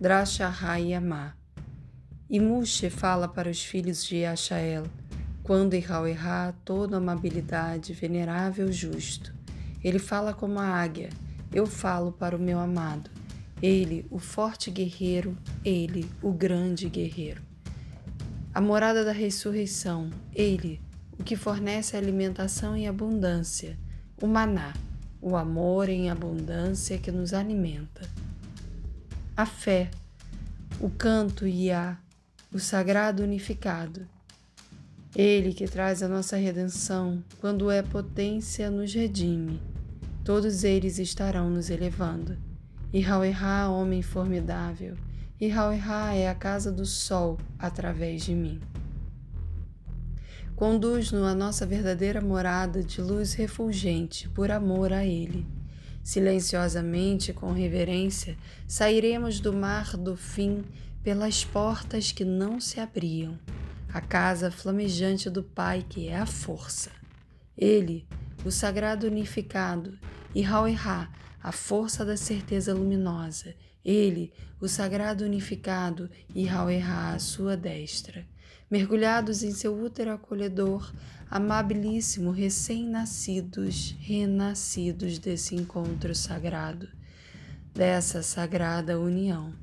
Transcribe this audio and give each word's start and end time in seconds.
Drashahá 0.00 0.78
e 0.78 0.94
Amá. 0.94 1.34
E 2.30 2.38
Mushe 2.38 2.88
fala 2.88 3.26
para 3.26 3.50
os 3.50 3.64
filhos 3.64 4.04
de 4.04 4.24
Achael, 4.24 4.84
quando 5.42 5.74
Irauerá, 5.74 6.54
toda 6.64 6.98
amabilidade, 6.98 7.92
venerável, 7.94 8.70
justo. 8.70 9.34
Ele 9.82 9.98
fala 9.98 10.32
como 10.32 10.60
a 10.60 10.66
águia, 10.66 11.08
eu 11.52 11.66
falo 11.66 12.12
para 12.12 12.36
o 12.36 12.38
meu 12.38 12.60
amado. 12.60 13.10
Ele, 13.60 14.06
o 14.08 14.20
forte 14.20 14.70
guerreiro, 14.70 15.36
ele, 15.64 16.08
o 16.22 16.30
grande 16.30 16.88
guerreiro. 16.88 17.42
A 18.54 18.60
morada 18.60 19.04
da 19.04 19.10
ressurreição, 19.10 20.10
ele, 20.32 20.80
o 21.18 21.24
que 21.24 21.34
fornece 21.34 21.96
alimentação 21.96 22.76
em 22.76 22.86
abundância, 22.86 23.76
o 24.22 24.28
maná, 24.28 24.74
o 25.20 25.36
amor 25.36 25.88
em 25.88 26.08
abundância 26.08 26.98
que 26.98 27.10
nos 27.10 27.34
alimenta. 27.34 28.08
A 29.38 29.46
fé, 29.46 29.88
o 30.80 30.90
canto 30.90 31.46
Iá, 31.46 31.96
o 32.52 32.58
sagrado 32.58 33.22
unificado. 33.22 34.04
Ele 35.14 35.54
que 35.54 35.68
traz 35.68 36.02
a 36.02 36.08
nossa 36.08 36.36
redenção, 36.36 37.22
quando 37.40 37.70
é 37.70 37.80
potência, 37.80 38.68
nos 38.68 38.92
redime. 38.92 39.62
Todos 40.24 40.64
eles 40.64 40.98
estarão 40.98 41.48
nos 41.48 41.70
elevando. 41.70 42.36
E 42.92 43.00
Rauerá, 43.00 43.70
homem 43.70 44.02
formidável, 44.02 44.96
e 45.40 45.46
Rauerá 45.46 46.16
é 46.16 46.28
a 46.28 46.34
casa 46.34 46.72
do 46.72 46.84
sol 46.84 47.38
através 47.60 48.24
de 48.24 48.34
mim. 48.34 48.60
Conduz-nos 50.56 51.22
à 51.22 51.32
nossa 51.36 51.64
verdadeira 51.64 52.20
morada 52.20 52.82
de 52.82 53.00
luz 53.00 53.34
refulgente 53.34 54.28
por 54.30 54.50
amor 54.50 54.92
a 54.92 55.04
Ele. 55.04 55.46
Silenciosamente, 56.08 57.34
com 57.34 57.52
reverência, 57.52 58.34
sairemos 58.66 59.40
do 59.40 59.52
mar 59.52 59.94
do 59.94 60.16
fim 60.16 60.64
pelas 61.02 61.44
portas 61.44 62.12
que 62.12 62.24
não 62.24 62.58
se 62.58 62.80
abriam, 62.80 63.38
a 63.92 64.00
casa 64.00 64.50
flamejante 64.50 65.28
do 65.28 65.42
Pai 65.42 65.84
que 65.86 66.08
é 66.08 66.16
a 66.16 66.24
força. 66.24 66.90
Ele, 67.54 68.06
o 68.42 68.50
sagrado 68.50 69.06
unificado, 69.06 69.98
e 70.34 70.40
Rauerá, 70.40 71.10
a 71.42 71.52
força 71.52 72.06
da 72.06 72.16
certeza 72.16 72.72
luminosa, 72.72 73.54
ele, 73.88 74.32
o 74.60 74.68
sagrado 74.68 75.24
unificado, 75.24 76.10
e 76.34 76.44
Rauerá 76.44 77.14
à 77.14 77.18
sua 77.18 77.56
destra. 77.56 78.26
Mergulhados 78.70 79.42
em 79.42 79.50
seu 79.50 79.74
útero 79.82 80.12
acolhedor, 80.12 80.92
amabilíssimo, 81.30 82.30
recém-nascidos, 82.30 83.96
renascidos 83.98 85.18
desse 85.18 85.54
encontro 85.54 86.14
sagrado, 86.14 86.86
dessa 87.74 88.22
sagrada 88.22 89.00
união. 89.00 89.54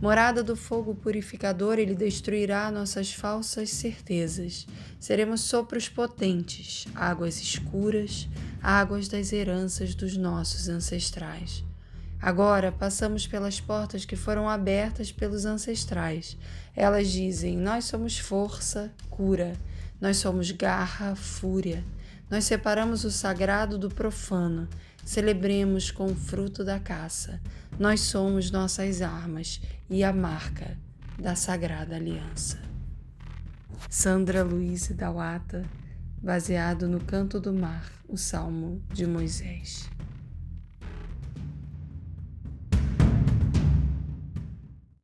Morada 0.00 0.44
do 0.44 0.54
fogo 0.54 0.94
purificador, 0.94 1.80
ele 1.80 1.96
destruirá 1.96 2.70
nossas 2.70 3.12
falsas 3.12 3.70
certezas. 3.70 4.68
Seremos 5.00 5.40
sopros 5.40 5.88
potentes, 5.88 6.86
águas 6.94 7.40
escuras, 7.40 8.28
águas 8.62 9.08
das 9.08 9.32
heranças 9.32 9.96
dos 9.96 10.16
nossos 10.16 10.68
ancestrais. 10.68 11.67
Agora 12.20 12.72
passamos 12.72 13.26
pelas 13.26 13.60
portas 13.60 14.04
que 14.04 14.16
foram 14.16 14.48
abertas 14.48 15.12
pelos 15.12 15.44
ancestrais. 15.44 16.36
Elas 16.74 17.08
dizem: 17.10 17.56
Nós 17.56 17.84
somos 17.84 18.18
força, 18.18 18.92
cura. 19.08 19.54
Nós 20.00 20.16
somos 20.18 20.50
garra, 20.50 21.14
fúria. 21.14 21.84
Nós 22.30 22.44
separamos 22.44 23.04
o 23.04 23.10
sagrado 23.10 23.78
do 23.78 23.88
profano. 23.88 24.68
Celebremos 25.04 25.90
com 25.90 26.06
o 26.06 26.14
fruto 26.14 26.64
da 26.64 26.78
caça. 26.78 27.40
Nós 27.78 28.00
somos 28.00 28.50
nossas 28.50 29.00
armas 29.00 29.60
e 29.88 30.04
a 30.04 30.12
marca 30.12 30.76
da 31.18 31.34
sagrada 31.34 31.96
aliança. 31.96 32.58
Sandra 33.88 34.42
Luiz 34.42 34.88
Dawata 34.88 35.64
baseado 36.22 36.88
no 36.88 37.00
Canto 37.00 37.40
do 37.40 37.52
Mar, 37.52 37.90
o 38.08 38.16
Salmo 38.16 38.82
de 38.92 39.06
Moisés. 39.06 39.88